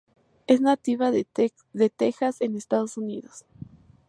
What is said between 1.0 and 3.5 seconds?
de Texas en Estados Unidos.